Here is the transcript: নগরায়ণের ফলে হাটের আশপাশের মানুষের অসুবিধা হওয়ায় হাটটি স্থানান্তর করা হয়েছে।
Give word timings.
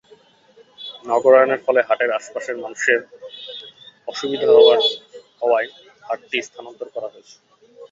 নগরায়ণের 1.05 1.61
ফলে 1.65 1.81
হাটের 1.87 2.11
আশপাশের 2.17 2.57
মানুষের 2.57 2.99
অসুবিধা 4.07 4.47
হওয়ায় 5.39 5.69
হাটটি 6.03 6.37
স্থানান্তর 6.47 6.87
করা 6.95 7.07
হয়েছে। 7.13 7.35